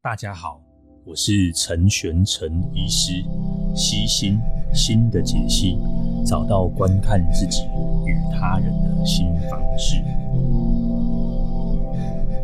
[0.00, 0.60] 大家好，
[1.04, 3.14] 我是陈玄陈医师，
[3.74, 4.38] 悉心
[4.72, 5.76] 心的解析，
[6.24, 7.64] 找到观看自己
[8.06, 9.96] 与他人的新方式。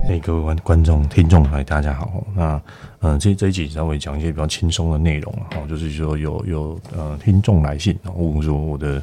[0.09, 2.25] 哎各位观观众、听众，来大家好。
[2.35, 2.61] 那
[3.03, 9.01] 嗯，这这一集稍微讲一些比较轻松的内容啊，就是说有有呃听众来信，问说我的。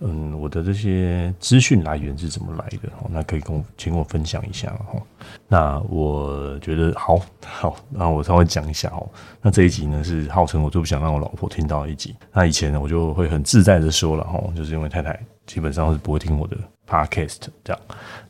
[0.00, 2.88] 嗯，我的这些资讯来源是怎么来的？
[3.10, 5.00] 那可以跟我请我分享一下哈。
[5.48, 9.08] 那我觉得好 好，那我稍微讲一下哦。
[9.42, 12.14] 那这一集呢是号称我最不想让我老婆听到的一集。
[12.32, 16.56] 那以前呢我就会很自在的说了哈，就是因为太太基本上是不会听我的
[16.88, 17.82] podcast 这样。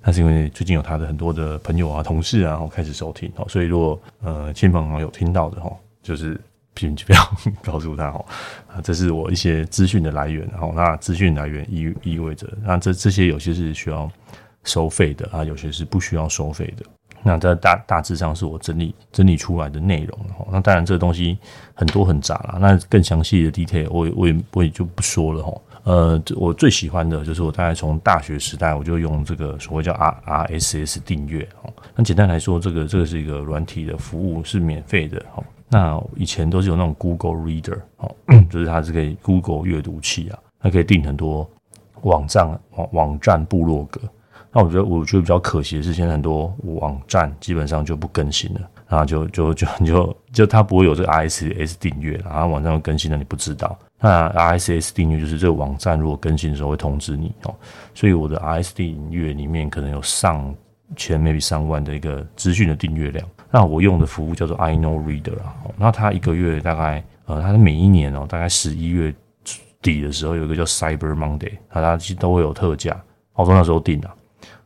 [0.03, 5.71] 那是因为最近有他的很多的朋友啊、同事啊，然后开始收听哦，所以如果呃亲朋好友听到的哈，
[6.03, 6.41] 就是。
[6.79, 7.33] 就不要
[7.65, 8.25] 告诉他哦，
[8.69, 14.11] 啊，这是我一些资讯的来源，然后那资讯来源意意味着，那这这些有些是需要
[14.65, 16.85] 收费的啊，有些是不需要收费的。
[17.23, 20.19] 那这大大致上是我整理整理出来的内容，
[20.53, 21.37] 那当然这个东西
[21.75, 25.53] 很多很杂啦，那更详细的 detail 我也我也我也就不说了哈。
[25.83, 31.73] 呃，我最喜欢的就是我大概从大学时代我就用这个所谓叫 R R S S 订阅哦。
[31.97, 35.42] 那简单来说，这个这个是一个软体的服务，是免费的哦。
[35.69, 38.14] 那以前都是有那种 Google Reader 哦，
[38.50, 41.48] 就是它是可以 Google 阅读器啊，它可以订很多
[42.02, 44.00] 网站网网站部落格。
[44.50, 53.78] 那我觉得我觉得比较可惜的是，现在很多网站基本上就不更新了，然后就就就就就它不会有这个 RSS 订阅，然后网站会更新了你不知道。
[54.00, 57.55] 那 RSS 订阅就是这个网站如果更新的时候会通知你哦，
[57.94, 60.55] 所以我的 RSS 订阅里面可能有上
[60.96, 63.28] 千 maybe 上万的一个资讯的订阅量。
[63.51, 69.15] 那我用的服务叫做 I Know Reader 啊，那它一个月大概呃，它是每一年哦，大概十一月
[69.81, 72.95] 底的时候有一个叫 Cyber Monday，它它其实都会有特价，
[73.35, 74.11] 澳洲那时候订的。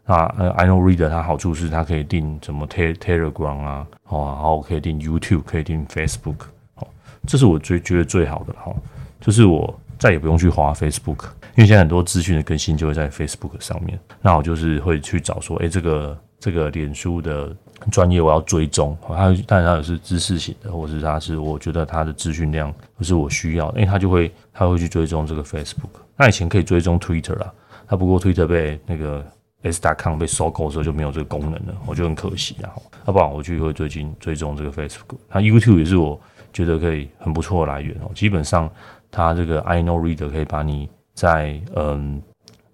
[0.05, 6.87] 那呃 I Know Reader 它好处是它可以订什么 Telegram 啊，哦，然后可以订 YouTube，可以订 Facebook，哦，
[7.25, 8.75] 这是我最觉得最好的哈，
[9.21, 17.55] 就是我再也不用去花 Facebook，因为现在很多资讯的更新就会在 Facebook 上面，那我就是会去找说，哎，这个这个脸书的。
[17.91, 25.91] 专业我要追踪，他当然它也是知识型的，或是它是我觉得它的资讯量不是我需要，因为它就会它会去追踪这个 Facebook。
[26.17, 27.53] 那以前可以追踪 Twitter 啦，
[27.89, 29.27] 它不过 Twitter 被那个
[29.63, 32.71] S.com 被收购的时候就没有这个功能了，我觉得很可惜啊。
[33.05, 35.17] 要不然我就会最近追踪这个 Facebook。
[35.29, 36.21] 那 YouTube 也是我
[36.53, 38.13] 觉得可以很不错的来源哦。
[38.15, 38.71] 基本上
[39.11, 42.23] 它这个 I Know Reader 可以把你在嗯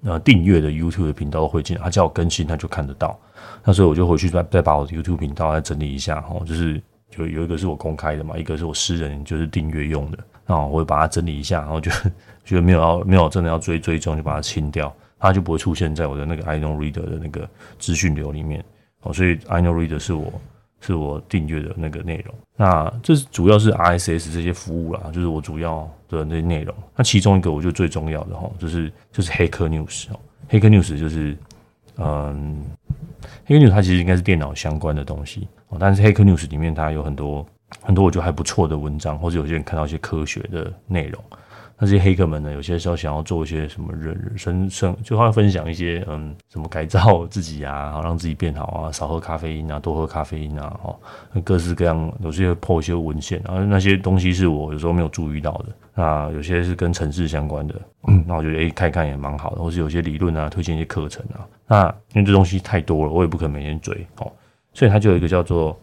[0.05, 3.19] 呃订阅的 YouTube 的频道会进，它叫我更新，它就看得到。
[3.65, 11.91] 那所以我就回去再再把我的 YouTube 频道再整理一下哈，就是就有一个是我公开的嘛，一个是我私人就是订阅用的，那我会把它整理一下，然后就
[12.45, 18.65] 觉得没有要没有真的要追追踪，就把它清掉，它就不会出现在我的那个 I Know Reader 的那个资讯流里面
[19.03, 19.13] 哦。
[19.13, 20.33] 所以 I Know Reader 是我
[20.81, 22.35] 是我订阅的那个内容。
[22.57, 26.75] 那这主要是 RSS 这些服务啦，就是我主要的那些内容。
[26.97, 31.37] 那其中一个我觉得最重要的哈，就是就是黑客 News 哦，黑客 News 就是
[31.99, 32.65] 嗯。
[33.45, 37.45] 黑客 News 它其实应该是电脑相关的东西哦，但是黑客 News 里面它有很多
[37.83, 41.23] 很多我觉得还不错的文章，或者有些人看到一些科学的内容。
[41.81, 50.99] 那些黑客们呢，有些时候想要做一些什么人生生，就会分享一些嗯，什么改造自己啊， 好让自己变好啊，少喝咖啡因啊，多喝咖啡因啊，哦，
[51.45, 55.67] 各式各样，有些破一些文献，然后那些东西是我有时候没有注意到的。
[55.95, 57.75] 那有些是跟城市相关的，
[58.09, 61.47] 嗯，那我觉得诶，看一看也蛮好的，或是有些理论啊，推荐一些课程啊。
[61.69, 64.33] 那因为这东西太多了，我也不可能每天追哦，
[64.73, 65.79] 所以它就有一个叫做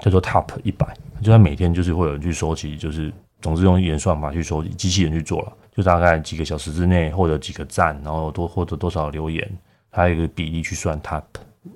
[0.00, 0.86] 叫做 Top 一百，
[1.20, 3.12] 就它每天就是会有人去收集，就是。
[3.44, 9.46] 总之用演算法去收集，机器人去做了，就大概几个小时之内获得几个赞，然后多获得多少留言，
[9.90, 11.22] 还有一个比例去算 top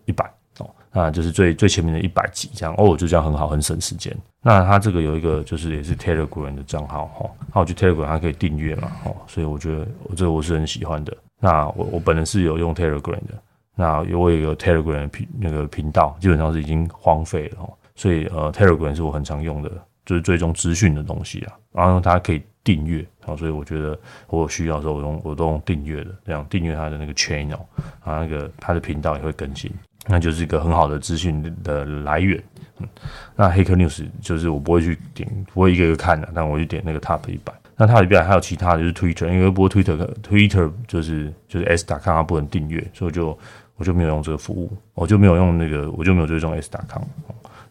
[0.06, 0.24] 一百
[0.60, 4.16] 哦，那就是最最前面的一百集这样哦，就这样很好，很省时间。
[4.40, 11.14] 那它这个有一个就是也是 Telegram 的账号哈，那我觉得 Telegram 它可以订阅嘛，哦，所以我觉得我这个我是很喜欢的。
[11.38, 13.34] 那我我本人是有用 Telegram 的，
[13.74, 19.70] 那我有一个 Telegram 频那个频道，基本上是已经荒废了哦，所以呃 Telegram 是我很常用的。
[20.08, 27.60] 就是追踪资讯的东西啊，然后它可以订阅，好，所以我觉得我有需要的时候，我用我都用订阅的，这样订阅它的那个 channel，
[28.00, 29.70] 啊，那个它的频道也会更新，
[30.06, 32.42] 那就是一个很好的资讯的来源。
[32.78, 32.88] 嗯，
[33.36, 37.52] 那黑客 news 就是我不会去点，不会一个一个看的，但我就点那个 top 一百。
[37.76, 43.38] 那它里边还有其他的就是 Twitter，因为不过 Twitter Twitter 就是就是 s.com 它不能订阅，所以就
[43.76, 47.02] 我就没有用这个服务，我就没有用那个，我就没有追踪 s.com。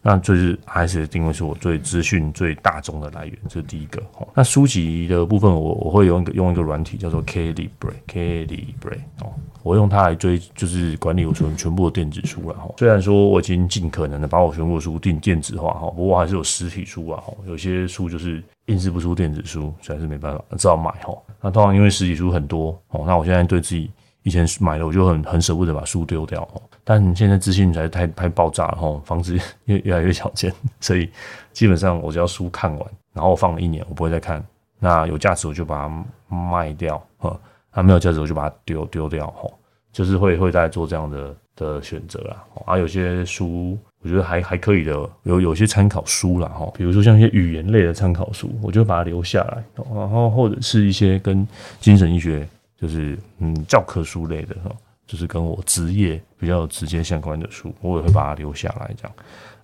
[0.02, 4.02] 那就是 RSS 定位是我最资讯最大众的来源，这是第一个。
[4.34, 12.72] 那书籍的部分我，我我会用一个用一个软体叫做 Kalibre，Kalibre 哦，我用它来追，就是管理我全全部的电子书了哈。
[12.78, 21.16] 虽然说我已经尽可能的把我全部的书定电子化哈，不过还是有实体书啊，有些书就是印制不出电子书，实在是没办法，只好买哈。
[21.40, 23.90] 那通常因为实体书很多哦，那我现在对自己。
[24.24, 26.46] 以前买了我就很很舍不得把书丢掉，
[26.88, 30.50] 但现在资讯才太太爆炸了哈，房子 越越来越小间，
[30.80, 31.10] 所以
[31.52, 34.42] 基本上我只要书看完，然后我放了一年，我不会再看。
[34.78, 37.38] 那有价值我就把它卖掉，哈，
[37.74, 39.50] 那没有价值我就把它丢丢掉，哈，
[39.92, 42.42] 就是会会在做这样的的选择啦。
[42.64, 44.92] 啊，有些书我觉得还还可以的，
[45.24, 49.62] 有有些参考书啦，哈，比如说像一些语言类的参考书，我就把它留下来，
[49.94, 51.46] 然后或者是一些跟
[51.80, 52.48] 精神医学。
[52.80, 54.70] 就是嗯，教科书类的哈，
[55.08, 59.12] 就是跟我职业比较直接相关的书，我也会把它留下来这样，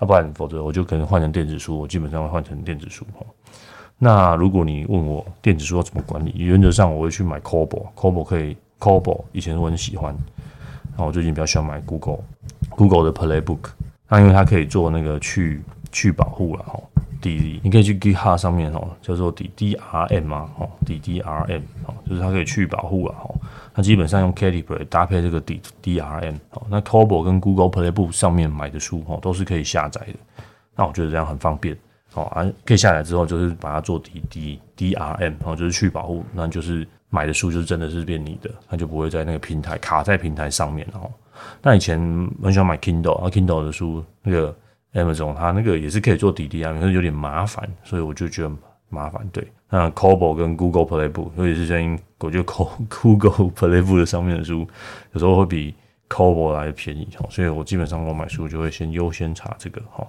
[0.00, 3.24] 要不然否则我就可能换成电子书，我基本上会换成电子书哈。
[3.98, 10.16] 那如果你问我电子书要怎么管理，原则上我会去买 Cobo，Cobo 可以 Cobo 以前我很喜欢，
[10.96, 12.20] 那我最近比较喜欢买 Google
[12.70, 13.68] Google 的 Playbook，
[14.08, 15.62] 那因为它可以做那个去
[15.92, 16.80] 去保护了哈。
[17.20, 23.33] D，你可以去 GitHub 上面哦，叫做 D D R M 嘛，哦，D D R M 哦，就是它可以去保护了哦。
[23.74, 30.14] 那基本上用 Kalibre 搭配这个 D D R M 哦，那 Kobo 跟 Google Playbook 上面买的书哦，都是可以下载的。
[30.76, 31.76] 那我觉得这样很方便
[32.14, 41.10] 哦，啊，可以下载之后就是把它做 D D D R M 哦，就是去保护，那就是买的书就是真的是变你的，它就不会在那个平台卡在平台上面哦。
[41.60, 41.98] 那以前
[42.42, 44.56] 很喜欢买 Kindle，啊，Kindle 的书那个。
[44.94, 48.52] Amazon 它那个也是可以做 DDR，可是有点麻烦，所以我就觉得
[48.90, 49.28] 麻烦。
[49.32, 49.44] 对，
[49.76, 52.44] 那 Kobo 跟 Google Playbook，尤其是最近我觉得
[52.88, 54.64] Google Playbook 的上面的书
[55.14, 55.74] 有时候会比
[56.08, 60.06] Kobo 来的便宜，所以我基本上我买书就会先优先查这个哈。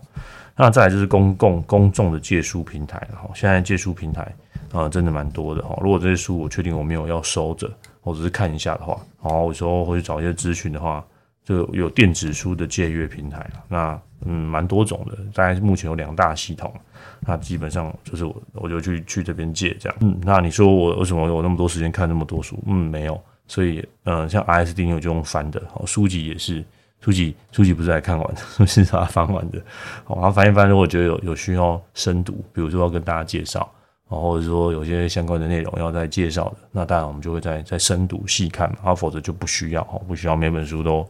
[0.56, 4.32] 那再来就是公共公众的借书平台哈，现在借书平台
[4.72, 5.76] 啊真的蛮多的哈。
[5.82, 7.68] 如果这些书我确定我没有要收着，
[8.04, 11.04] 我只是看一下的话，然后有时候会去找一些资讯的话。
[11.44, 16.74] 就有电子书的借阅平台，那嗯蛮多种的，大概目前有两大系统，
[17.22, 22.58] 那基本上就是我我就去去这边借这样，嗯，那你说我为什么有那么多时间看那么多书？
[22.68, 26.64] 嗯，没有，所以嗯，像 RSD 我就用翻的，哦，书籍也是，
[27.02, 29.62] 书籍书籍不是来看完的， 是把它翻完的，
[30.04, 33.70] 好，然后翻一翻，如果觉得有有需要深读，比如说要跟大家介绍。
[34.08, 41.06] 或者说有些相关的内容要再介绍的，那当然我们就会再再深读细看，啊，否则就不需要，不需要每本书都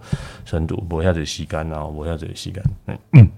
[0.46, 2.64] 深读，不会下子吸干啊，不会下子吸干。
[3.12, 3.30] 嗯，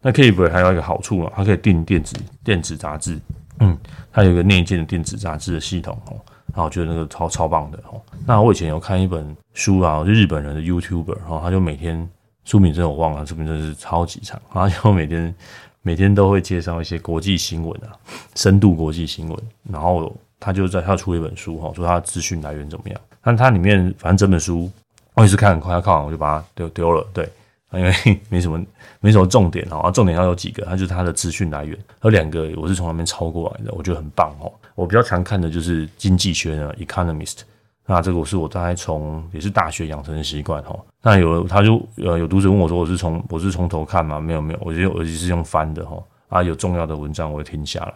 [0.00, 3.18] 那 Kalibre 还有一个好处啊，它可以订电子电子杂志，
[3.60, 3.76] 嗯，
[4.12, 6.16] 它有一个内建的电子杂志的系统哦，
[6.48, 8.00] 然后我觉得那个超超棒的哦。
[8.26, 12.08] 那我以前有看一本书啊，就日本人的 YouTuber，然后他就每天
[12.44, 15.34] 书名真的我忘了，书名真的是超级长，然后就每天。
[15.80, 17.96] 每天都会介绍一些国际新闻啊，
[18.34, 19.38] 深度国际新闻。
[19.70, 23.00] 然后他就在他出一本书哈，说他的资讯来源怎么样。
[23.22, 24.70] 但他里面反正整本书
[25.14, 27.06] 我也是看很快，看完我就把它丢丢了。
[27.14, 27.26] 对，
[27.72, 27.92] 因为
[28.30, 28.64] 没什么
[29.00, 31.78] 没什么重点哈，重点要有几个，它就是它的资讯来源。
[32.02, 34.52] 有两个我是从那边抄过来的，我觉得很棒哦。
[34.74, 37.40] 我比较常看的就是经济学的 Economist。
[37.86, 40.78] 那这个我是我大概从也是大学养成的习惯哈。
[41.02, 44.20] 那有他就呃有读者问我说，我是从我是从头看吗？
[44.20, 46.02] 没有没有，我就我就是用翻的哈。
[46.28, 47.94] 啊，有重要的文章我会停下来。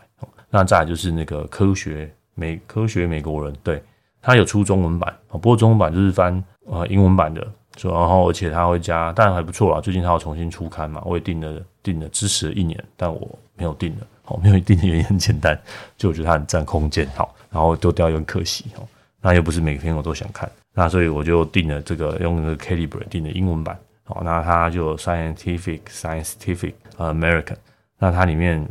[0.48, 3.82] 那再来就是那个科学美科学美国人，对，
[4.22, 7.46] 他有出中文版，不过中文版就是翻呃英文版的，
[7.76, 9.80] 说然后而且他会加，当然还不错啦。
[9.80, 15.58] 最近他要重新出刊嘛，我也订了订了支持了一年，但我没有订了，好，没有订的原因很简单，
[15.96, 18.86] 就我觉得它很占空间，好，然后丢掉又很可惜哦。
[19.20, 27.56] 那又不是每篇我都想看，那所以我就订了这个用那个 Kalibre 订的英文版，好，那它就 Scientific Scientific American，
[27.98, 28.66] 那它里面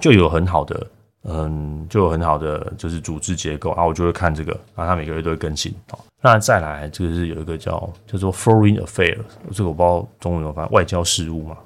[0.00, 0.86] 就有很好的，
[1.24, 9.18] 嗯，就有很好的就是组织结构啊，我就会看这个，然后，它每个月都会更新，好，那再来这个是有一个叫叫做 Foreign Affairs，
[9.52, 11.56] 这个我不知道中文怎么翻，外交事务嘛，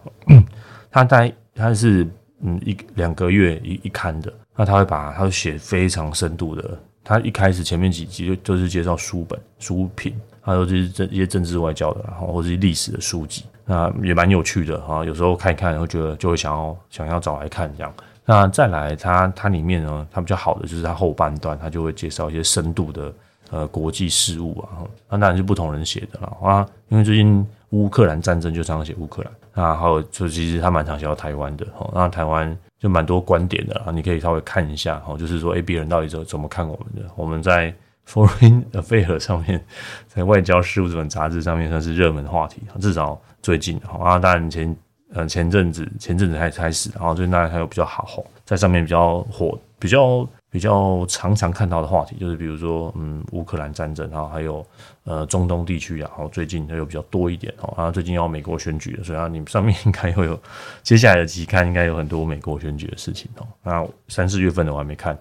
[0.91, 2.05] 它大概它是
[2.43, 6.79] 嗯一两个月一一刊的，那他会把他会写非常深度的。
[7.07, 15.05] 他一开始前面几集就就是介绍书本、书品，还有就是这一些政治外交的，然后或者是历史的书籍，那也蛮有趣的哈。
[15.05, 17.93] 有时候看一看，然后觉得就会想要想要找来看这样。
[18.25, 23.13] 那再来，它它里面呢，它比较好的就是它后半段，它就会介绍一些深度的
[23.51, 24.85] 呃国际事务啊。
[25.09, 31.91] 那当然是不同人写的了啊，因为最近乌克兰战争就常常写乌克兰，那还有就其实他蛮常写到台湾的哈。
[31.95, 32.57] 那台湾。
[32.81, 37.11] 就蛮多观点的啊，你可以稍微看一下哈，就是说，诶，别人到底怎怎么看我们的？
[37.17, 37.75] 我们在
[38.07, 39.65] Foreign Affairs 上面，
[40.07, 44.77] 在外交事务这本杂志上面算是热门话题，至少最近哈啊，当然前
[45.15, 54.65] 呃前阵子前阵子才开始，然后最近大家还有比较好红，在上面比较火，比较比较常常看到的话题，就是比如说嗯乌克兰战争，然后还有
[55.05, 60.39] 呃中东地区，然后最近又比较多一点哦，然后最近要美国选举，所以啊你们上面 应该会有
[60.83, 63.47] 接下来的期刊，应该有很多美国选举的事情哦。
[63.63, 65.17] 那三四月份的我还没看。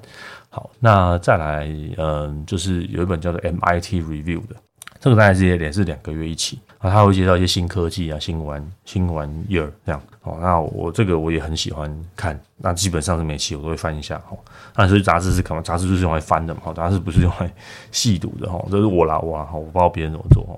[0.49, 4.55] 好，那再来，嗯，就是有一本叫做 MIT Review 的，
[5.03, 10.01] 这个大概是也是两个月一期啊，他会介绍一些新科技啊、新玩新玩意儿这样。
[10.21, 14.37] 哦，那我这个我也很喜欢看，那基本上是每期我都会翻一下哈。
[14.77, 15.61] 那所以杂志是干嘛？
[15.61, 17.53] 杂志就是用来翻的嘛，杂志不是用来
[17.91, 18.65] 细读的哈。
[18.71, 20.41] 这是我啦，我啦，我不知道别人怎么做。
[20.43, 20.55] 哦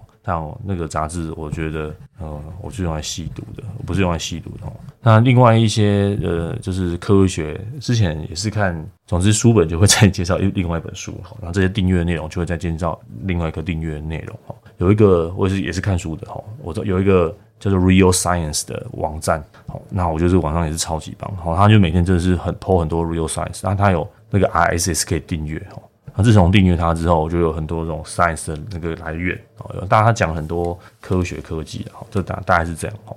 [0.63, 4.61] 那个杂志，我觉得，呃，我是用来细读的，我不是用来细读的。
[5.01, 14.55] 那另外一些，呃，就是科学，之前也是看，总之书本就会再介绍一另外一本书，哈， 然后这些订阅内容就会再介绍另外一个订阅内容，哈。
[14.77, 25.79] 有一个我也是也是看书的，哈，我有一个叫做 Real Science 的网站，好，那我就是网上也是超级棒，好，他就每天真的是很 po 很多 Real Science，然后他有那个 RSS 可以订阅，哈。
[26.15, 29.85] 那自从订阅它之后，我就有很多这种 science 的那个来源哦。
[29.87, 33.15] 大家讲很多科学科技的哈，这大大概是这样哦。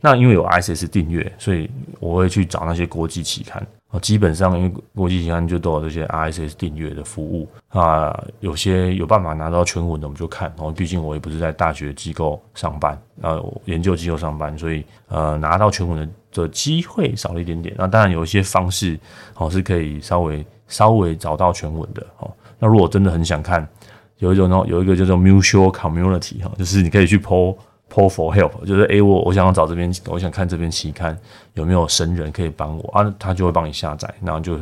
[0.00, 1.70] 那因为有 ISS 订阅，所以
[2.00, 4.00] 我会去找那些国际期刊哦。
[4.00, 10.72] 基本上因为国际期刊就都有这些 ISS 订阅的服务啊，有些有办法拿到全文的，我们就看哦。
[10.72, 17.72] 毕竟我也不是在大学机构上班，呃，研究机构上班，所以呃，拿到全文的的机会少了一点点。
[17.78, 18.98] 那当然有一些方式
[19.36, 20.44] 哦，是可以稍微。
[20.72, 23.68] 稍微找到全文的哦，那如果真的很想看，
[24.16, 27.54] 有一种呢，有一个叫做 Mutual Community 哈，就是你可以去 PO
[27.90, 31.16] PO for help，就是诶，我我想要找这边，我想看这边期刊
[31.52, 34.58] 有没有神人可以帮我啊，他就会帮你下载，然后就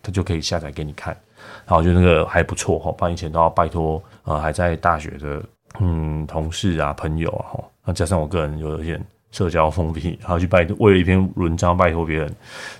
[0.00, 1.16] 他就可以下载给你看，
[1.66, 5.42] 然后就那个还不错哈，不然以前都要拜托呃还在大学的
[5.80, 12.32] 嗯同事啊朋友啊哈，那加上我个人有一点社交封闭，然后去拜托为了一篇文章拜托别人，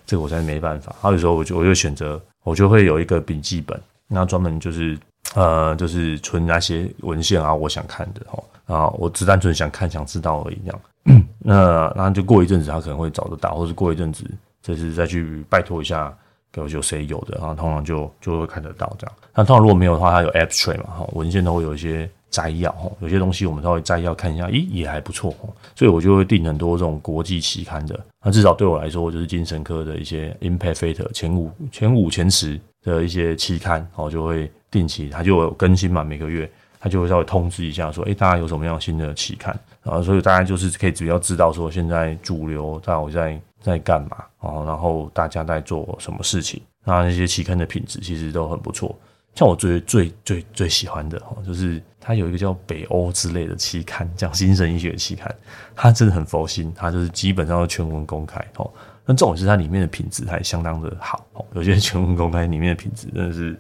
[0.07, 2.21] 这个我真的没办法，还有时候我就我就选择。
[2.49, 4.99] 我就会有一个笔记本，那专门就是
[5.35, 10.81] 呃，就是存那些文献啊，我想看的哦，啊，我只单纯想看、想知道而已这样。
[11.39, 14.25] 那那就过一阵子，他可能会找得到，或是过一阵子，
[14.63, 16.15] 就是再去拜托一下，
[16.51, 19.17] 给我就谁有的，然后通常就就会看得到这样。
[19.35, 25.35] 那通常如果没有的话，它有 abstract 嘛，哈，文献都会有一些摘要，有些东西我们稍微摘要看一下，咦，也还不错，
[25.75, 27.99] 所以我就会订很多这种国际期刊的。
[28.25, 48.95] 那至少对我来说，就是精神科的一些 impact factor 前五、前五、前十的一些期刊，我就会定期，它就有更新嘛，每个月它就会稍微通知一下，说，诶，大家有什么样新的期刊，然后所以大家就是可以主要知道说，现在主流到底在在干嘛，哦，然后大家在做什么事情，那那些期刊的品质其实都很不错。
[49.35, 55.31] 像我最最最最喜欢的哦，就是它有一个叫北欧之类的期刊，讲精神医学期刊，
[55.77, 58.71] 它真的很佛心，它就是基本上都全文公开哦。
[59.05, 63.55] 那这种是它里面的品质还相当的好哦，有些全文公开里面的品质真的是，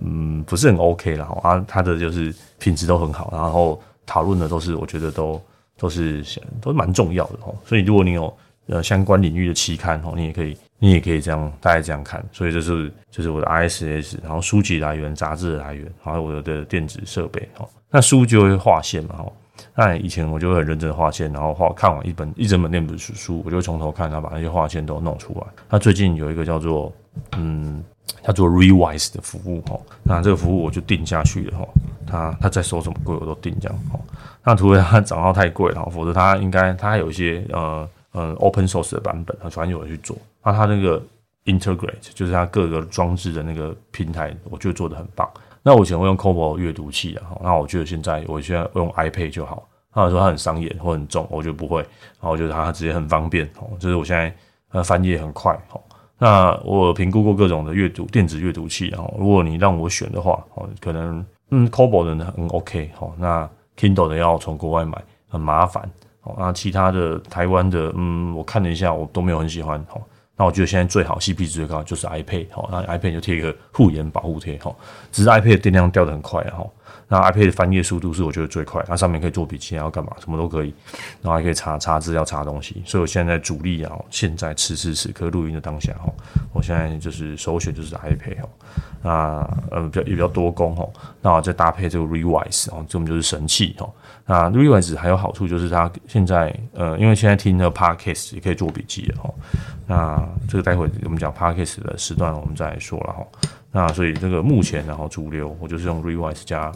[0.00, 1.24] 嗯，不是很 OK 了。
[1.44, 5.40] 啊，它的就是品质都很好，然后讨论的都是我觉得都
[5.78, 6.24] 都是
[6.60, 7.54] 都蛮重要的哦。
[7.64, 10.58] 所以如果你有呃相关领域的期刊哦，你也可以。
[10.84, 17.48] 你也可以这样，大概这样看，所以这是就是我的 RSS，然后书籍来源、杂志的来源，还有我的电子设备。
[17.58, 19.32] 哦，那书就会划线嘛，哦，
[19.76, 25.46] 那以前我就会很认真划线，然后画看完一本一整本那本书，我就从头看，然后把那些划线都弄出来。
[25.70, 26.92] 那最近有一个叫做
[27.36, 27.80] 嗯
[28.24, 31.68] 叫做 Readwise 的服务，哈，那这个服务我就定下去了，哈，
[32.04, 34.00] 他他在收什么贵我都定这样，哈，
[34.42, 37.88] 那除非他 涨到太贵了，否则他应该他还有一些呃。
[38.12, 40.16] 呃，open source 的版本，反正有人去做。
[40.42, 41.02] 那它那个
[41.44, 45.28] integrate 就是它各个装置的那个平台，我觉得做得很棒。
[45.62, 49.66] 那我以前会用 Kobo 阅读器啊，那我觉得现在我现在用 iPad 就好。
[49.94, 51.80] 他说它很伤眼或很重，我觉得不会。
[51.82, 54.34] 然后我觉得它直接很方便哦，就是我现在
[54.70, 55.80] 呃翻页很快哦。
[56.18, 64.96] 那我评估过各种的阅读电子阅读器，然后如果你让我选的话，哦，可能嗯 Kobo 的呢很 OK 哦，那 Kindle 的要从国外买
[65.28, 65.88] 很麻烦。
[66.22, 69.78] 哦，那其他的台湾的，嗯，我看了一下，我都没有很喜欢。
[69.92, 70.00] 哦，
[70.36, 72.46] 那我觉得现在最好 CP 值最高就是 iPad。
[72.54, 74.58] 哦，那 iPad 就贴一个护眼保护贴。
[74.64, 74.74] 哦，
[75.10, 76.42] 只是 iPad 电量掉的很快。
[76.44, 76.64] 哈，
[77.12, 80.72] 那 iPad 翻页速度是我觉得最快，它上面可以做笔记，还要干嘛，什么都可以，
[81.20, 82.82] 然后还可以查查资料、查东西。
[82.86, 86.10] 所以我现在主力啊，现在此时此刻录音的当下，哈，
[86.54, 88.40] 我现在就是首选就是 iPad。
[88.42, 88.48] 哦，
[89.02, 89.10] 那
[89.70, 90.74] 呃比较也比较多功。
[90.78, 90.90] 哦，
[91.20, 93.76] 那我再搭配这个 Revise 哦，这种就是神器。
[93.78, 93.92] 哦。
[94.24, 99.30] 那 Revise 还有好处就是它现在呃，因为现在听那个 Podcast 也可以做笔记了哈。
[99.86, 103.26] 那这个待会我们讲 Podcast 的时段我们再说了哈。
[103.72, 106.70] 那所以这个目前然后主流我就是用 Revise 加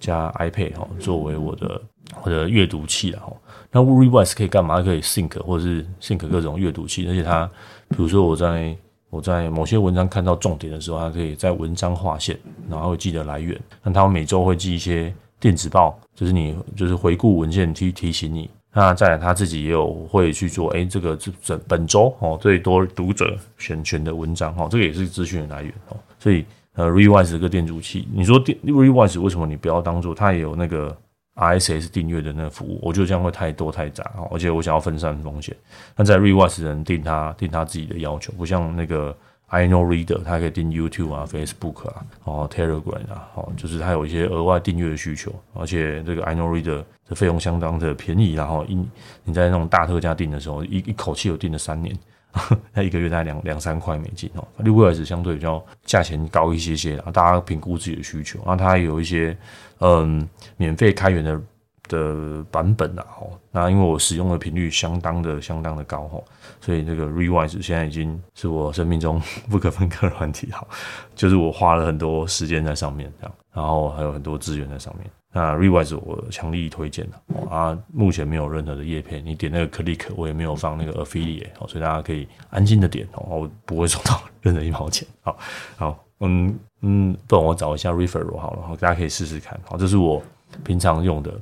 [0.00, 1.80] 加 iPad 哈，作为我的
[2.22, 3.22] 我的阅读器啊。
[3.70, 4.82] 那 Revise 可以干嘛？
[4.82, 7.48] 可以 Sync 或者是 Sync 各种阅读器，而且它，
[7.88, 8.76] 比如说我在
[9.08, 13.58] 我在某些文章看到重点的时候，它可以在文章划线，然后会记得来源。
[13.82, 18.50] 那它每周会寄一些电子报，就是你就是回顾文件提提醒你。
[18.74, 25.96] 那再来他自己也有会去做，哎、欸，这个这这本周哦最多读者选选的文章哦，这个也是资讯的来源哦。
[26.22, 30.96] 所以呃，Rewise 这个电子器，你说电 Readwise 为什么你不要当做它也有那个
[31.34, 35.56] ？RSS 订阅的那个服务，我觉得这样会太多太杂，而且我想要分散风险。
[35.96, 39.16] 那在 Rewise 人定他定他自己的要求，不像那个
[39.50, 45.34] iKnowReader，他可以订 YouTube 啊、Facebook 啊、然后 Telegram 啊，哦，就是他有一些额外订阅的需求。
[45.54, 48.78] 而且这个 iKnowReader 的费用相当的便宜，然后一
[49.24, 51.94] 你在那种大特价订的时候，一一口气有订了三年，
[52.72, 54.46] 那一个月大概两两三块美金哦。
[54.58, 59.36] Readwise 相对比较价钱高一些些，然后大家评估自己的需求，然后它有一些。
[59.84, 61.40] 嗯，免费开源的
[61.88, 66.22] 的版本啊，哦，那因为我使用的频率相当的相当的高哦，
[66.60, 69.20] 所以这个 revise 现在已经是我生命中
[69.50, 70.68] 不可分割的软体，好，
[71.16, 75.10] 就是我花了很多时间在上面，这样，然后还有很多资源在上面。
[75.32, 85.36] 那 Readwise 我强力推荐的啊，目前没有任何的叶片，你点那个 click 我也没有放那个 affiliate，所以大家可以安心的点哦，我不会收到 任何一毛钱，好，
[85.76, 86.04] 好。
[86.24, 89.58] 嗯嗯，不然我找一下 referral 好了，大家可以试试看。
[89.64, 90.22] 好，这是我
[90.62, 91.32] 平常用的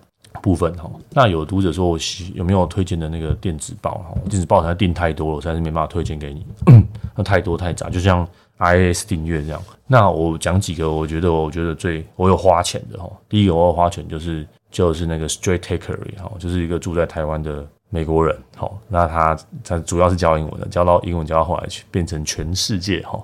[0.41, 0.91] 部分哈。
[1.11, 1.99] 那有读者说我
[2.33, 4.15] 有没有推荐的那个电子报哈？
[4.31, 6.47] 电子报它订太多了，我实在是没办法推荐给你。
[7.15, 8.27] 那太多太杂，就像
[8.61, 9.61] IAS 订阅这样。
[9.87, 13.11] 那我讲几个，我觉得我觉得最我有花钱的哈。
[13.29, 18.39] 第一个我有花钱就是就是那个 Straight Takery 哈，就是一个住在台湾的美国人。
[18.57, 23.21] 哈，那他他主要是教英文的，教到英文教到后来去变成全世界哈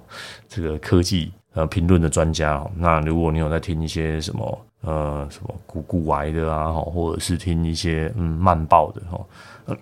[0.49, 1.33] 这个科技。
[1.55, 9.75] 呃，评论的专家，那如果你有在听一些什么呃什么股股癌的啊哈，或者是听一些嗯慢报的哈，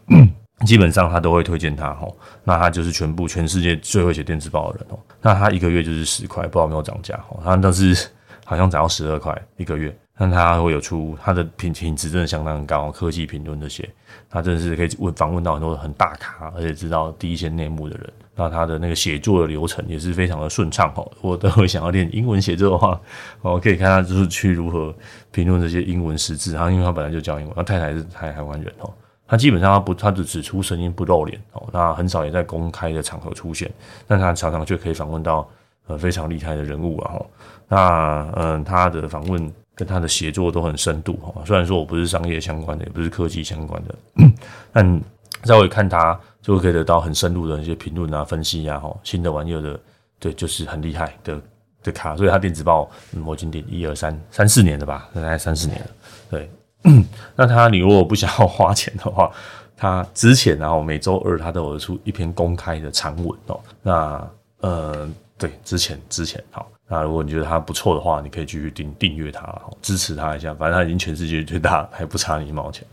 [0.65, 2.09] 基本上他都会推荐他哈。
[2.45, 4.99] 那他就是全部全世界最会写电子报的人哦。
[5.21, 7.37] 那他一个月就是十块，不知道有没有涨价哈。
[7.45, 8.09] 他但是
[8.45, 13.89] 好像涨到十二块一个月，但他会有出他的品品质真的相当高，科技评论这些，
[14.31, 18.13] 他真的是可以问访问到很多很大咖，而且知道第一线内幕的人。
[18.37, 21.07] 那他的那个写作的流程也是非常的顺畅哈。
[21.21, 23.01] 我都会想要练英文写作的话，
[23.43, 24.95] 我可以看他就是去如何
[25.31, 26.53] 评论这些英文实质。
[26.55, 28.93] 他因为他本来就教英文，他太太是台台湾人哦。
[29.27, 31.67] 他基本上他不，他只只出声音不露脸哦。
[31.73, 33.71] 那很少也在公开的场合出现，
[34.07, 35.49] 但他常常却可以访问到
[35.87, 37.21] 呃非常厉害的人物啊。
[37.69, 41.43] 那嗯，他的访问跟他的写作都很深度哈。
[41.45, 43.95] 虽然说我不是商业相关的，也不是科技相关的，
[44.73, 45.01] 但
[45.45, 46.19] 稍微看他。
[46.45, 49.81] 就可以得到很深入的一些评论啊、分析啊，哈，新的玩意儿的，
[50.21, 51.41] 对，就是很厉害的
[51.83, 55.87] 的卡，所以他电子报，嗯，我已经点一二三三四年了吧，大概三四年了，
[56.31, 56.51] 对。
[57.35, 59.31] 那他你如果不想要花钱的话，
[59.77, 63.61] 他之前然后每周二他都有出一篇公开的长文哦。
[63.83, 69.43] 那呃，对，之前之前好，那如果你觉得他不错的话，你可以继续订订阅他，
[69.83, 72.87] 支持他一下，反正他已经全世界最大，还不差你一毛钱。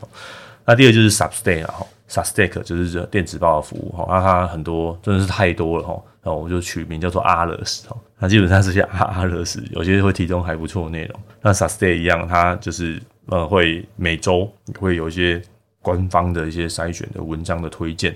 [0.66, 1.76] 那第二就是 Substack 啊。
[2.10, 11.18] Substack 就是这电子报的服务哈，那它很多真的是太多了哈，然后我就取名叫做阿勒斯哈，那基本上是些阿阿勒斯，有些会提供还不错的内容。
[11.42, 15.42] 那 Substack 一样，它就是呃会每周会有一些
[15.82, 18.16] 官方的一些筛选的文章的推荐，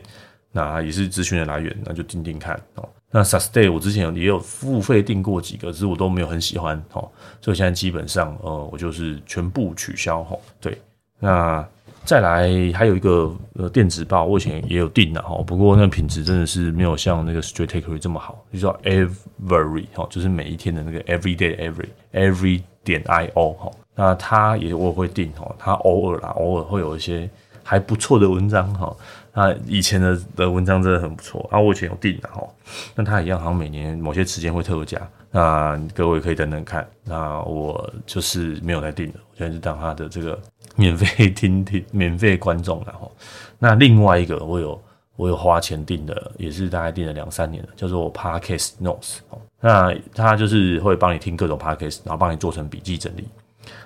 [0.51, 2.87] 那也是资讯的来源，那就听听看哦。
[3.11, 7.09] 那 Sustay 我之前也有付费订过几个，只是我都没有很喜欢哦，
[7.41, 10.37] 所以现在基本上呃我就是全部取消哈。
[10.59, 10.77] 对，
[11.19, 11.67] 那。
[12.03, 27.29] 再来还有一个呃电子报，我以前也有订的哈，不过那品质真的是没有像那个 Stratechery 这么好，就叫 Every 哈，就是每一天的那个 Everyday Every Every 点 I O 哈，那他也我会订哈，他偶尔啦，偶尔会有一些
[27.63, 28.95] 还不错的文章哈，
[29.33, 32.47] 那以前的的文章真的很不错啊，我以前有订的哈，
[32.95, 34.99] 那他一样好像每年某些时间会特价，
[35.31, 40.39] 那各位可以等等看，那我就是没有来订的，我现在是当他的这个。
[40.77, 43.09] 免费听听，免费观众，了哈
[43.57, 44.83] 那另外一个我有
[45.15, 49.19] 我有花钱订的，也是大概订了两三年了，叫做 Podcast Notes。
[49.61, 53.25] 那他就是会帮你听各种 Podcast，然后帮你做成笔记整理。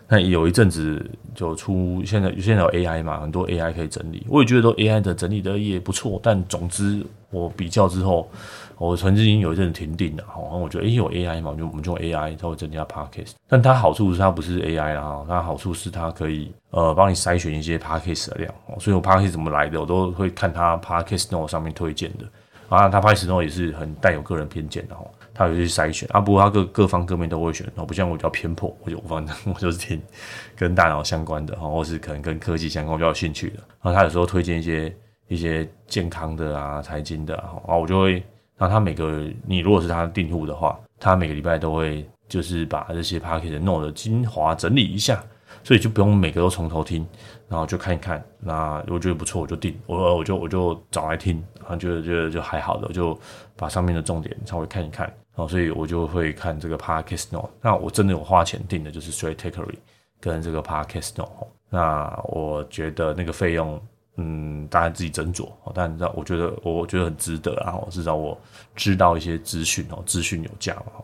[0.10, 6.20] 那有一阵子就出现在现在有 AI 嘛，很多 AI 可以整理，我也觉得都 AI 的整理的也不错。
[6.24, 8.28] 但总之我比较之后。
[8.82, 22.26] 我曾经有一阵子停订的，哈，然后我觉得，诶、欸，有 AI 嘛，就我们就用 AI 它会增加 Podcast，但它好处是它不是 AI 啦，它好处是它可以呃帮你筛选一些 Podcast 的量，所以我 Podcast 怎么来的，我都会看它 Podcast Note 上面推荐的，
[22.70, 30.02] 啊，它 Podcast 也是很带有个人偏见的吼，他有去筛选啊，不过他各各方各面都会选，然后不像我比较偏颇，我就我反正 我就是听
[30.54, 34.94] 跟大脑相关的哈，或是可能跟科技相关比较有兴趣的，然后他有时候推荐一些
[35.30, 38.16] 一些健康的啊、财经的啊，我就会，
[38.58, 45.24] 然后他每个你如果是他的订户的话，他每个礼拜都会就是把这些 Podcast 的弄的精华整理一下。
[45.62, 47.06] 所以就不用每个都从头听，
[47.50, 48.24] 然后就看一看。
[48.40, 53.20] 那我觉得不错，我就订，我我就我就找来听，然后觉得觉得就还好的，我就
[53.60, 55.06] 把上面的重点稍微看一看。
[55.36, 57.50] 然后所以我就会看这个 Podcast Note。
[57.62, 59.76] 那我真的有花钱订的，就是 Stratechery
[60.20, 61.48] 跟这个 Podcast Note。
[61.70, 63.80] 那我觉得那个费用，
[64.18, 65.50] 嗯，大家自己斟酌。
[65.74, 68.38] 但你知道，我觉得我觉得很值得，然后至少我
[68.76, 71.04] 知道一些资讯哦，资讯有价嘛。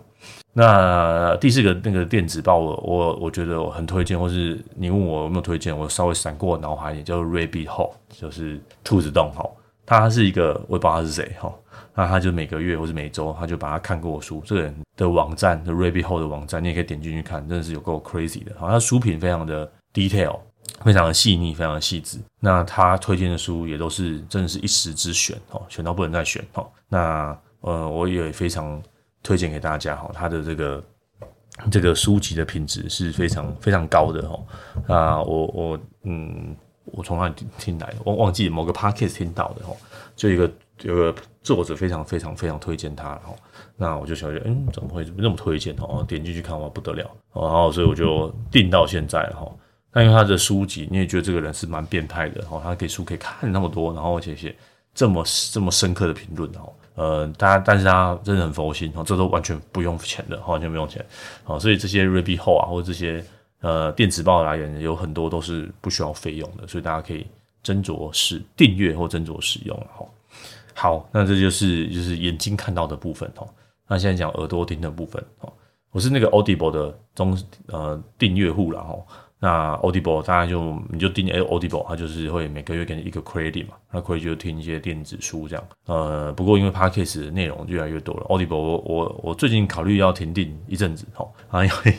[0.51, 9.47] 那第四个那个电子报，我我我觉得我很推荐，或是你问我有没有推荐，我稍微闪过脑海，也叫 Rabbit Hole，就是兔子洞哈。
[9.85, 11.53] 他是一个我也不知道他是谁哈，
[11.93, 18.51] 那他就每个月或是每周，他就把他看过书，这个人的网站的 Rabbit Hole 的网站，你也可以点进去看，真的是有够 crazy 的。
[18.57, 20.39] 好，他书品非常的 detail，
[20.83, 22.17] 非常的细腻，非常的细致。
[22.39, 26.67] 那他推荐的书也都是真的是一时之选哦，选到不能再选哦。
[26.87, 28.81] 那呃，我也非常。
[29.27, 30.83] 推荐给大家哈，他的这个
[31.71, 34.39] 这个书籍的品质是非常非常高的哈。
[34.87, 36.55] 啊，我我嗯，
[36.95, 37.97] 我从哪里听来的？
[38.03, 39.73] 我忘记某个 podcast 听到的哈，
[40.15, 40.49] 就一个
[40.81, 43.35] 有个作者非常非常非常推荐他然后。
[43.77, 46.03] 那我就想觉得，嗯，怎么会那么推荐哦？
[46.07, 49.51] 点进去看哇，不得了，然后所以我就订到现在了哈。
[49.91, 54.55] 那因为他的书籍，你也觉得这个人是蛮变态的哈，他给书可以看那么多，然后而且写
[54.93, 56.71] 这么这么深刻的评论哦。
[56.95, 61.05] 呃，他但是他真的很佛心哦，这都完全不用钱的，完全不用钱，
[61.43, 63.21] 好，所以这些 Ruby 后啊，或者这些
[63.61, 67.25] 呃电子报来源有很多都是不需要费用的，所以大家可以
[67.63, 70.13] 斟酌是订阅或斟酌使用，好，
[70.73, 73.47] 好，那这就是就是眼睛看到的部分哦，
[73.87, 75.51] 那现在讲耳朵听的部分哦，
[75.91, 77.37] 我是那个 Audible 的中
[77.67, 78.95] 呃订阅户了哈。
[79.45, 85.63] 那 Audible 大概就你就订 Audible，它就是会每个月给你一个 credit 嘛，那 credit 就听一些电子书这样。
[85.85, 91.95] 呃，不过因为 Podcast 的内容越来越多了，Audible 我我我最近考虑要停订一阵子哈，啊，因为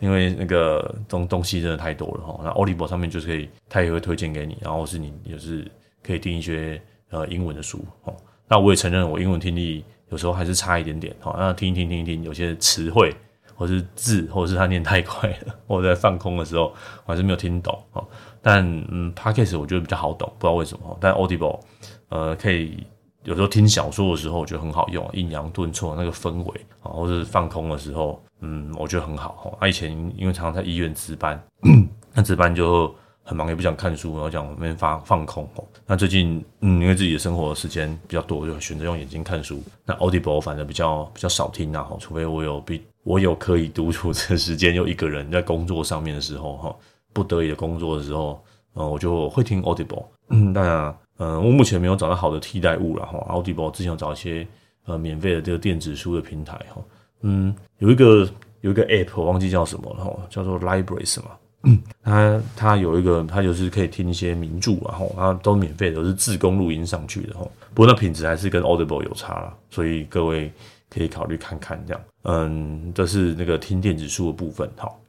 [0.00, 2.40] 因为那个东东西真的太多了哈。
[2.42, 5.70] 那 Audible 上面就是可以，它也会推荐给你，然后是你也是
[6.02, 8.16] 可以订一些呃英文的书哦。
[8.48, 13.14] 那我也承认我英文听力有时候还是差一点点哈，那听一听听一听，有些词汇。
[13.60, 16.72] 或是字，或者是他念太快了， 我在放空的时候，
[17.04, 18.02] 我还是没有听懂哦。
[18.40, 20.96] 但嗯，Podcast 我觉得比较好懂，不知道为什么。
[20.98, 21.60] 但 Audible，
[22.08, 22.86] 呃，可以
[23.24, 29.58] 有时候听小说的时候，我觉得很好用，抑扬顿挫那个氛围啊，或是放空的时候，嗯，我觉得很好。
[29.60, 31.38] 他以前因为常常在医院值班，
[32.14, 32.90] 那值班就
[33.22, 35.64] 很忙，也不想看书，然后讲没放放空哦。
[35.86, 39.62] 那最近嗯，因为自己的生活的时间比较多，就选择用眼睛看书。
[39.84, 42.82] 那 Audible 反正比较比较少听啊，除非我有比。
[43.02, 46.76] 我有可以独处的时间，又一个人在工作上面的时候，哈，
[47.12, 48.42] 不得已的工作的时候，
[48.74, 50.04] 呃，我就会听 Audible。
[50.28, 53.18] 嗯，当然，呃，我目前没有找到好的替代物了，哈。
[53.30, 54.46] Audible 之前有找一些
[54.84, 56.82] 呃免费的这个电子书的平台，哈，
[57.22, 58.28] 嗯，有一个
[58.60, 61.30] 有一个 App 我忘记叫什么了，哈，叫做 Libraries 嘛，
[61.62, 67.48] 嗯，它它有一个，它就是可以听一些名著，然后它都免费的，都是自公录音上去的，哈。
[67.72, 70.52] 不过那品质还是跟 Audible 有差了，所以各位。
[70.90, 74.68] 可以考虑看看这样，嗯，这是那个听电子书的部分。
[74.76, 75.00] 好，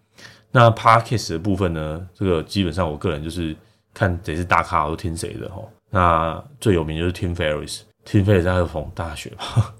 [0.51, 2.07] 那 Podcast 的部分呢？
[2.13, 3.55] 这个基本上我个人就是
[3.93, 5.63] 看谁是大咖，我都听谁的哈。
[5.89, 9.73] 那最有名就是 Tim Ferriss，Tim Ferriss 在逢大学嘛，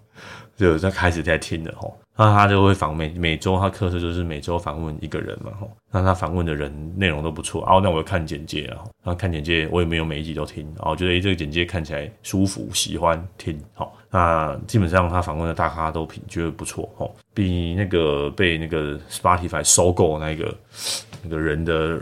[0.56, 1.90] 就在开始在听的哈。
[2.18, 5.68] 那他就会访每每周他课程就是每周访问一个人嘛哈。
[5.90, 7.80] 那他访问的人内容都不错哦。
[7.82, 13.98] 那我看简介啊，然后看简介我也没有每一集都听，然后觉得诶这个简介看起来舒服，喜欢听好。
[14.12, 20.54] 那基本上他访问的大咖都品觉得不错哦，比那个被那个 Spotify 收购那个
[21.24, 22.00] 那个人的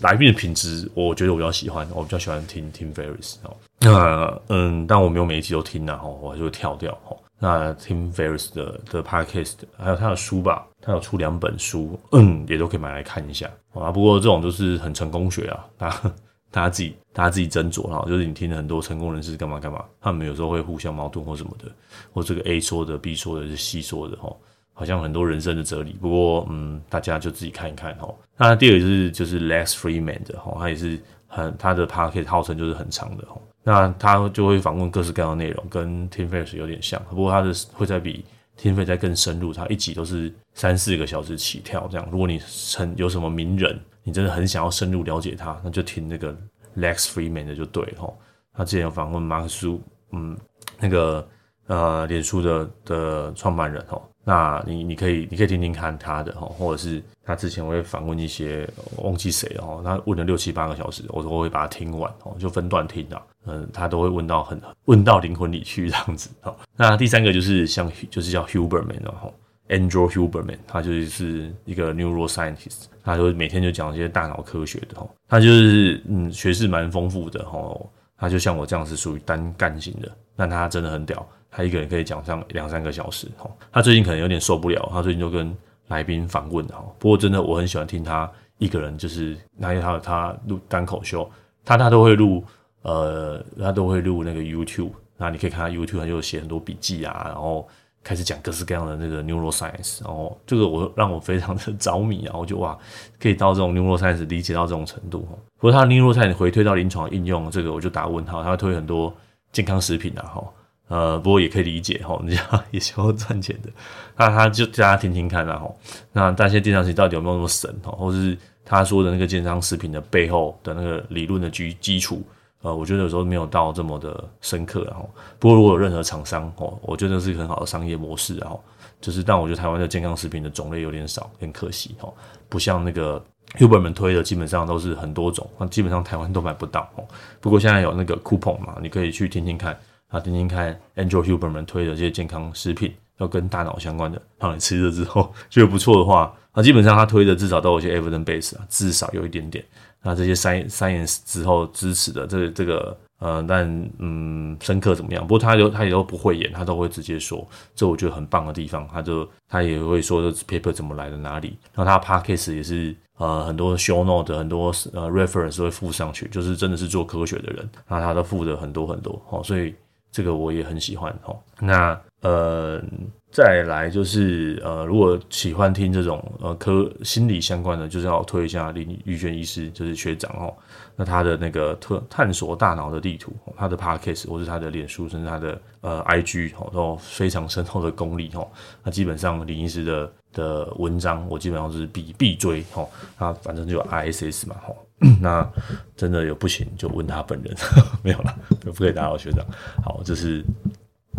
[0.00, 3.54] 来宾的品质，我觉得我比较喜欢，我比较喜欢听听 Ferris 哦。
[3.80, 7.20] 那嗯，但我没有每一集都听呐，吼，我就会跳掉吼。
[7.38, 13.92] 那 Tim Ferriss 的的 Podcast 还有他的书吧，他有出两本书，嗯，也都可以买来看一下啊。
[13.92, 16.12] 不过这种都是很成功学啊，大家
[16.50, 18.04] 大家自己大家自己斟酌哈。
[18.08, 21.66] 就是你听了很多成功人士干嘛干嘛，他们有时候会互相矛盾或什么的，
[22.12, 24.34] 或这个 A 说的 B 说的是 C 说的哈，
[24.72, 25.92] 好像很多人生的哲理。
[25.92, 28.12] 不过嗯，大家就自己看一看哈。
[28.36, 30.98] 那第二个就是就是 Less Free Man 的哈，他也是
[31.28, 33.40] 很他的 Podcast 号称就是很长的哈。
[33.68, 38.24] 那他就会访问各式各样的内容，跟 Tim Ferriss 有点像，不过他的会再比
[38.58, 42.08] Tim Ferriss 再更深入，他一集都是三四个小时起跳这样。
[42.10, 42.40] 如果你
[42.74, 46.34] 很有什么名人，你真的很想要深入了解他，那就听那个
[46.78, 48.10] Lex Fridman 的就对齁。
[48.54, 49.78] 他之前有访问马克思，
[50.12, 50.34] 嗯，
[50.80, 51.28] 那个
[51.66, 54.00] 呃脸书的的创办人哦。
[54.28, 66.54] 那你你可以你可以听听看他的哈，或者是他之前我会访问一些忘记谁哦，他问了六七八个小时，我都会把它听完哦，就分段听啊，嗯，他都会问到很问到灵魂里去这样子哦。
[66.76, 69.32] 那第三个就是像就是叫 Huberman 然后
[69.70, 77.88] Andrew Huberman，他就是一个 neuroscientist，他就每天就讲一些大脑科学的哦，他就是嗯学识蛮丰富的哦，
[78.18, 81.26] 他就像我这样是属于单干型的，但他真的很屌。
[81.50, 83.26] 他一个人可以讲上两三个小时，
[83.72, 85.56] 他最近可能有点受不了，他最近就跟
[85.88, 91.28] 来宾访问，哈，不过真的我很喜欢听他一个人，就是那些他他录单口秀，
[91.64, 92.44] 他他都会录，
[92.82, 97.66] 呃，他都会录那个 YouTube，那你可以看他 YouTube，他就写很多笔记啊，然后
[98.04, 102.78] 开始讲各式各样的那个 neuroscience，然后这个我让我非常的着迷，啊， 我就哇，
[103.18, 105.20] 可以到这种 neuroscience 理解到这种程度，
[105.56, 109.12] 不过他 neuroscience 回推到临床应用，这个我就打问号，他会推很多
[109.52, 110.44] 健康食品啊，哈。
[110.88, 113.70] 呃，不过也可以理解哈， 人家也是要赚钱的，
[114.16, 115.70] 那他就大家听听看啦哈。
[116.12, 122.22] 那那些健康食品到底有没有那么神哈，或是他说的那个健康食品的背后的那个理论的基基础，
[122.62, 125.08] 呃，我觉得有时候没有到这么的深刻然后。
[125.38, 128.52] 不过如果有任何厂商哦，我觉得是很好的商业模式啊，
[129.00, 132.12] 就是但我觉得台湾的健康食品的种类有点少，很可惜哦，
[132.48, 133.22] 不像那个
[133.58, 137.04] Huberman 推的基本上都是很多种，那基本上台湾都买不到哦。
[137.40, 139.78] 不过现在有那个 coupon 嘛，你可以去听听看。
[140.08, 149.62] 啊，听听看，Andrew Huberman 推的这些健康食品，要跟大脑相关的，让你吃了之后觉得不错的话，啊，基本上他推的至少都有些 evidence base 啊，至少有一点点。
[150.00, 155.26] 那这些 science 之后支持的这个这个，呃，但嗯，深刻怎么样？
[155.26, 158.88] 不过他有他也都不会演，他都会直接说，这我觉得很棒的地方。
[158.90, 161.58] 他就他也会说这 paper 怎么来的哪里。
[161.74, 169.74] 然后他 podcast 也是呃很多 show note 很多呃 reference 会附上去，就是真的是做科学的人，那他都附的很多很多哦，所以。
[170.10, 171.38] 这个我也很喜欢哦。
[171.60, 172.82] 那呃，
[173.30, 180.52] 再来就是呃，如果喜欢听这种呃科心理相关的，就是要推一下林玉娟医师，就是学长哦。
[180.96, 188.48] 那他的那个特探索大脑的地图，他的 podcast 或是他的脸书，甚至他的呃 IG 哦，都非常深厚的功力哦。
[188.82, 192.88] 那基本上林医师的的文章，我基本上是必必追哦。
[193.16, 194.74] 他反正就 ISS 嘛哦。
[195.22, 195.48] 那
[195.96, 197.54] 真的有不行就问他本人，
[198.02, 199.46] 没有了，不可以打扰学长。
[199.84, 200.42] 好，这是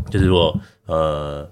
[0.09, 1.49] 就是如果呃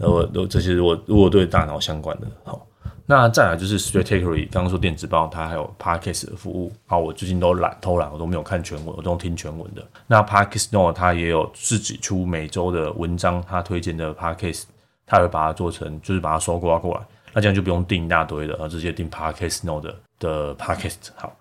[0.00, 2.66] 我都这些如果如果对大脑相关的，好，
[3.06, 6.72] 那再来就是 STRATICALLY 刚刚说电子报，它还有 Podcast 的服务。
[6.86, 9.82] 好，我最近都懒偷懒，我都没有看全文，我都听全文的。
[10.06, 14.64] 那 Podcast Note 它也有自己出每周的文章，它推荐的 Podcast，
[15.06, 17.00] 它会把它做成，就是把它收刮过来，
[17.32, 21.08] 那这样就不用订一大堆的，而直接订 Podcast Note 的的 Podcast。
[21.16, 21.34] 好。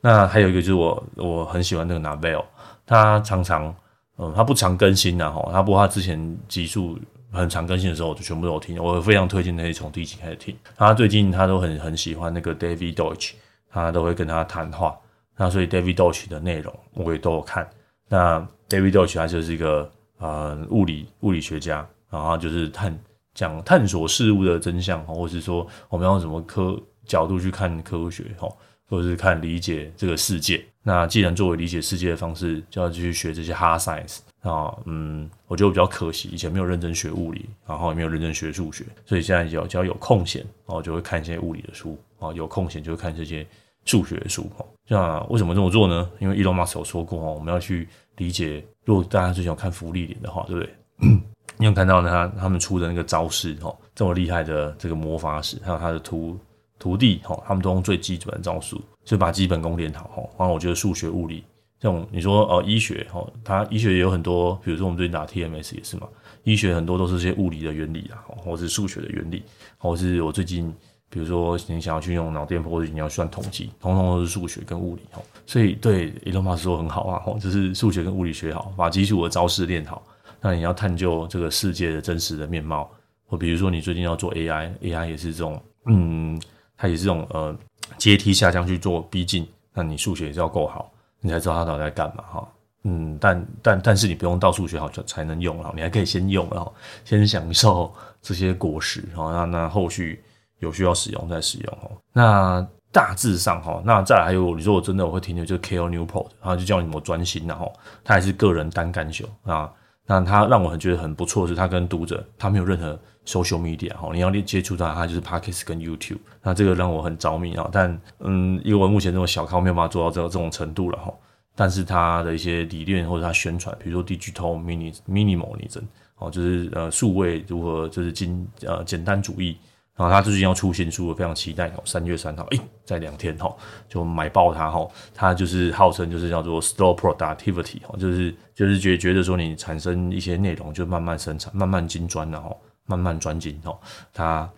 [0.00, 2.44] 那还有一个就是我我很喜欢那个 n a v e l
[2.84, 3.74] 它常常
[4.18, 6.98] 嗯他不常更新然后他不过他之前集数
[7.34, 10.56] 很常更新的时候，我就全部都有听，我非常推荐可以从第一集开始听。
[10.76, 13.32] 他最近他都很很喜欢那个 David Deutsch，
[13.70, 14.96] 他都会跟他谈话，
[15.36, 17.68] 那所以 David Deutsch 的内容我也都有看。
[18.08, 22.98] 那 David Deutsch 他就是一个呃物理物理学家，然后就是探
[23.34, 28.48] 讲探索事物的真相，或者是说我们要用什么科角度去看科学哈。
[28.86, 43.44] 或者是看理解这个世界，那既然作为理解世界的方式，就要继续学这些 hard science 啊，嗯，我觉得比较可惜，以前没有认真学物理，然后也没有认真学数学，所以现在只要只要有空闲，然后，就会看一些物理的书，啊，有空闲就会看这些
[43.86, 46.10] 数学的书，哈，那为什么这么做呢？
[46.18, 50.74] 因为伊隆马斯有说过，哦，我们要去理解，如果大家最喜欢看芙莉莲的话，对不对？
[51.56, 56.38] 你有看到他他们出的那个招式，哈，这么厉害的这个魔法使，还有他的徒。
[56.76, 60.22] 徒弟哈，他们都用最基本的招数，就把基本功练好哈。
[60.36, 61.42] 然后我觉得数学、物理
[61.84, 66.08] 这种，你说呃医学哈，它医学也有很多，比如说我们最近打 TMS 也是嘛，
[66.42, 69.42] 医学很多都是些物理的原理啊，或是数学的原理，
[69.76, 70.74] 或是我最近
[71.10, 75.20] 比如说你想要去用脑电波，或者你要算统计，通通都是数学跟物理哈。
[75.44, 80.02] 所以对 Elon Musk 说很好啊，哦就是数学跟物理学好，把基础的招式练好。
[80.40, 82.90] 那你要探究这个世界的真实的面貌，
[83.26, 86.40] 或比如说你最近要做 AI，AI 也是这种嗯。
[86.76, 87.56] 它也是这种呃
[87.98, 90.92] 阶梯下降去做逼近，那你数学也是要够好，
[91.24, 92.48] 你才知道他到底在干嘛哈。
[92.82, 96.68] 嗯，但但但是你不用到处学好才能用啊，你还可以先用啊，
[97.02, 99.32] 先享受这些果实哈。
[99.32, 100.22] 那那后续
[100.58, 101.90] 有需要使用再使用哦。
[102.12, 107.72] 那大致上哈，那再来还有你说我真的我会停留就是 ko Newport，然后就叫你怎么专心然后
[108.04, 109.72] 他还是个人单干秀啊。
[110.06, 117.68] 那他让我很觉得很不错，是他跟读者他没有任何 social media 哈，你要接触到他就是 Podcast 跟 YouTube，那这个让我很着迷啊。
[117.72, 121.12] 但嗯，因为我目前这种小康没有办法做到这这种程度了哈。
[121.56, 124.60] 但是他的一些理念或者他宣传，比如说 Digital
[125.08, 125.84] Minimalism，
[126.18, 129.56] 哦，就是呃数位如何就是精呃简单主义。
[129.96, 131.82] 然后他最近要出新书，我非常期待哦。
[131.84, 133.54] 三月三号，诶，在两天哈，
[133.88, 134.88] 就买爆它哈。
[135.14, 143.78] 它就是号称就是叫做 slow productivity 哈，就是就是觉觉得说你产生一些内容就慢慢生产，慢慢精专然后慢慢专精哦。
[144.12, 144.50] 它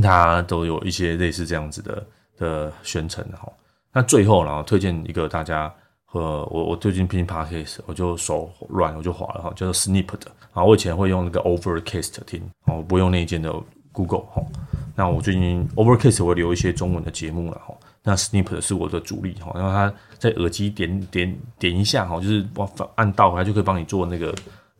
[0.00, 2.06] 它都有一些类似这样子的
[2.38, 3.52] 的宣称哈。
[3.92, 5.72] 那最后然后推荐一个大家
[6.04, 10.30] 和我我最近听 podcast 我就手软我就滑了哈，叫做 Snip 的。
[10.52, 13.52] 然后我以前会用那个 Overcast 听哦，不用那件的
[13.94, 14.42] Google 哈。
[14.94, 22.46] 那我最近 Overcast 会留一些中文的节目了哈，那 Snip 是我的主力哈，然后它在耳机点点点一下哈，就是
[22.94, 24.32] 按到它就可以帮你做那个，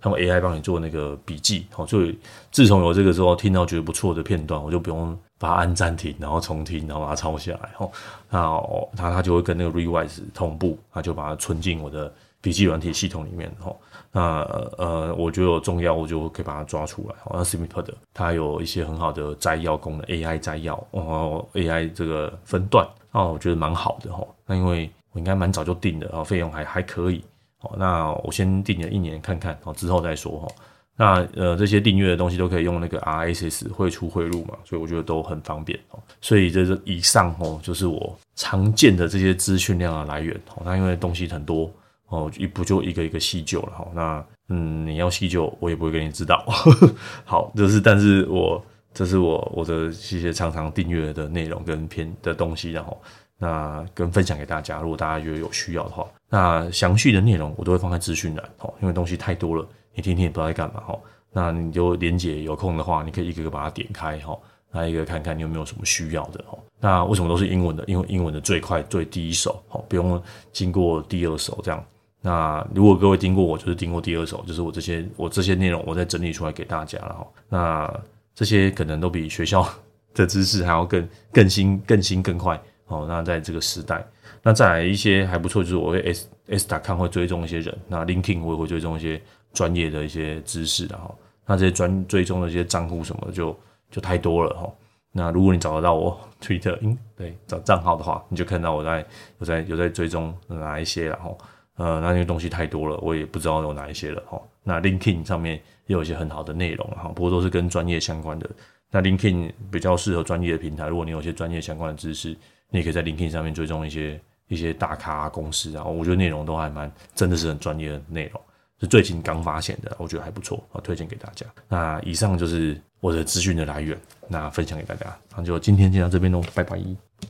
[0.05, 2.17] 用 AI 帮你做那个笔记哈，所以
[2.53, 7.91] 自从有这个之后，听到觉得不错的片段，我就不用把它按暂停，然后重听，然后把它抄下来哈，
[8.31, 8.61] 那
[8.97, 12.13] 它它就会跟那个 Rewise 同步，它就把它存进我的
[12.45, 13.75] 笔记软体系统里面哈。
[14.13, 14.43] 那
[14.77, 17.15] 呃，我觉得有重要，我就可以把它抓出来。
[17.33, 24.23] 那 Snip 的，它有一些很好的摘要功能，AI 摘要哦，AI 这个分段哦，我觉得蛮好的哈。
[24.47, 27.25] 那因为我应该蛮早就订的，然后费用还还可以。
[27.63, 30.49] 哦，那我先订了一年看看，哦之后再说哈。
[30.97, 35.99] 那呃，这些订阅的东西都可以用那个 RSS 汇出汇入嘛，所以我觉得都很方便哦。
[36.21, 40.63] 所以这是以上哦，就是我常见的这些资讯量的来源哦。
[40.65, 41.69] 那因为东西很多。
[42.09, 43.87] 哦，一不就一个一个细究了哈。
[43.95, 46.45] 那嗯，你要细究，我也不会给你知道。
[47.25, 48.63] 好，就是，但是我
[48.93, 53.01] 这是我我的一些常常订阅的内容跟片的东西，然后
[53.39, 54.81] 那跟分享给大家。
[54.81, 60.99] 如果大家觉得有需要的话，那详细的内容我都会放在资讯栏哦，因为东西太多了，你天天也不知道在干嘛哈。
[61.33, 64.39] 那你就连结有空的话，你可以一个个把它点开哈，
[64.73, 66.57] 来一个看看你有没有什么需要的哈。
[66.79, 67.83] 那为什么都是英文的？
[67.87, 71.83] 因为英文的最快最第一手，好，不用经过第二手这样。
[72.27, 77.27] 那如果各位听过我，就是听过第二首，就是我这些我这些内容，我再整理出来给大家了哈。
[77.51, 78.01] 那
[78.35, 79.63] 这些可能都比学校
[80.15, 83.05] 的知识还要更更新、更新、更快哦。
[83.07, 84.03] 那在这个时代，
[84.43, 89.21] 那再来一些还不错，就是我会 S S.com 会追踪一些人，那 linking 我也会追踪一些
[89.53, 91.15] 专业的一些知识的哈。
[91.45, 93.55] 那这些专追踪的一些账户什么就
[93.91, 94.73] 就太多了哈。
[95.13, 99.05] 那如果你找得到我 Twitter，嗯，对，找账号的话，你就看到我在
[99.41, 101.37] 有在有在追踪哪一些然后。
[101.77, 104.41] 呃，那些东西太多了，我也不知道有哪一些了哈。
[104.63, 105.57] 那 LinkedIn 上面
[105.87, 108.49] 也有一些很好的内容哈，不过都是跟专业相关的。
[108.91, 112.29] 那 LinkedIn 比较适合专业的平台，如果你有一些专业相关的知识，
[112.71, 118.41] 你也可以在 LinkedIn 上面追踪一些一些大咖公司啊，我觉得内容都还蛮真的是很专业的内容，
[118.81, 121.45] 是最近刚发现的，我觉得还不错，啊，推荐给大家。
[121.69, 126.79] 那以上就是我的资讯的来源，那分享给大家，那就今天就到这边喽，拜拜。